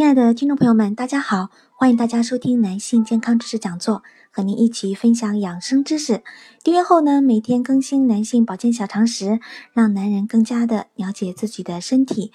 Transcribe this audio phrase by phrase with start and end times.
[0.00, 6.22] 亲爱的听众朋友们，大家好，欢迎大家收听男性健康知识讲座，和您一起分享养生知识。
[6.64, 9.40] 订阅后呢，每天更新男性保健小常识，
[9.74, 12.32] 让男人更加的了解自己的身体。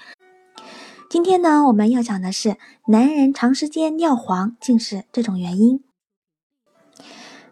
[1.10, 2.58] 今天呢，我们要讲的是
[2.90, 5.84] 男人长时间尿黄竟是这种原因。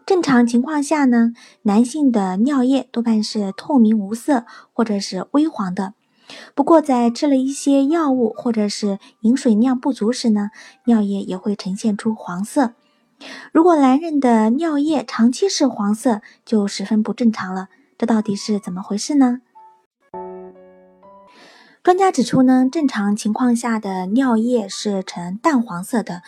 [0.06, 5.94] 正常情况下呢，男性的尿液多半是透明无色或者是微黄的。
[6.54, 10.50] 不过，在吃了一些药物或者是饮水量不足时呢，
[10.86, 12.74] 尿液也会呈现出黄色。
[13.52, 17.68] 如果男人的尿液长期是黄色，就十分不正常了。
[17.96, 19.40] 这到底是怎么回事呢？
[21.82, 26.22] 专家指出呢，正常情况下的尿液是呈淡黄色的，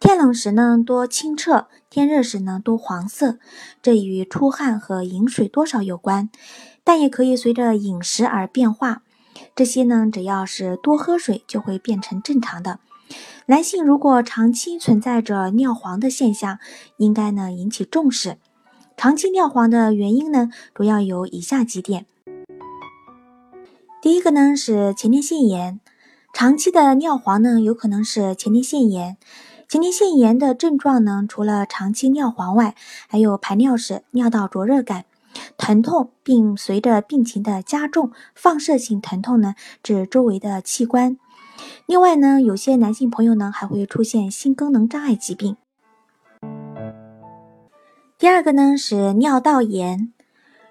[0.00, 3.38] 天冷时呢多清澈，天热时呢多黄色。
[3.82, 6.30] 这与出汗和饮水多少有关，
[6.82, 9.02] 但也可以随着饮食而变化。
[9.54, 12.78] 这些呢，只要是多喝水，就会变成正常的。
[13.46, 16.58] 男性如果长期存在着尿黄的现象，
[16.96, 18.38] 应该呢引起重视。
[18.96, 22.06] 长期尿黄的原因呢，主要有以下几点。
[24.00, 25.80] 第一个呢是前列腺炎，
[26.32, 29.16] 长期的尿黄呢，有可能是前列腺炎。
[29.68, 32.74] 前列腺炎的症状呢，除了长期尿黄外，
[33.08, 35.04] 还有排尿时尿道灼热感。
[35.56, 41.16] 疼痛，并随着病情的加重，放射性疼痛呢，至周围的器官。
[41.86, 45.56] 另外呢，有些男性朋友呢，还会出现性功能障碍疾病。
[48.18, 50.12] 第二个呢是尿道炎，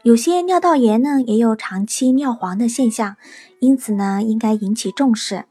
[0.04, 3.18] 有些尿道炎呢也有长期尿黄的现象，
[3.60, 5.46] 因此呢应该引起重视。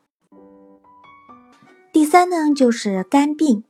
[1.93, 3.65] 第三呢就是肝病。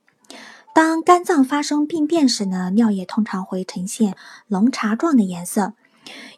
[0.82, 5.74] 当肝脏发生病变时呢，尿液通常会呈现浓茶状的颜色。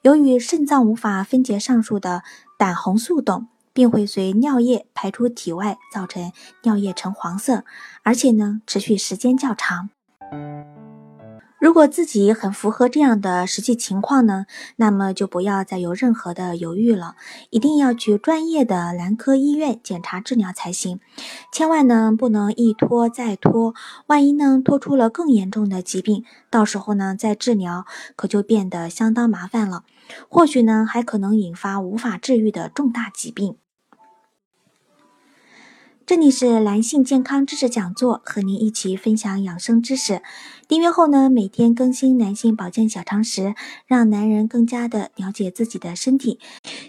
[0.03, 2.25] 由于肾脏无法分解上述的
[2.59, 6.33] 胆红素等，并会随尿液排出体外，造成
[6.65, 7.65] 尿液呈黄色，
[8.03, 9.91] 而且呢持续时间较长。
[11.63, 17.15] 如果自己很符合这样的实际情况呢，那么就不要再有任何的犹豫了，
[17.51, 20.99] 一定要去专业的男科医院检查治疗才行。
[21.53, 23.77] 千万呢不能一拖再拖，
[24.09, 27.87] 万一呢拖出了更严重的疾病，到时候呢再治疗
[28.17, 29.85] 可就变得相当麻烦了，
[30.29, 33.62] 或许呢还可能引发无法治愈的重大疾病。
[36.15, 40.21] 这里是男性健康知识讲座，和您一起分享养生知识。
[40.69, 43.55] 订阅后呢，每天更新男性保健小常识，
[43.87, 46.39] 让男人更加的了解自己的身体。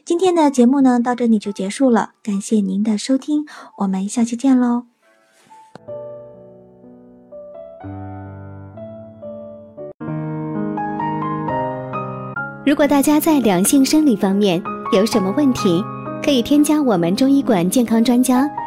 [0.03, 3.45] 今天的节目呢，到这里就结束了，感谢您的收听，
[3.77, 4.83] 我们下期见喽。
[12.65, 15.81] 如果大家在两性生理方面有什么问题，
[16.21, 18.45] 可以添加我们中医馆健康专家。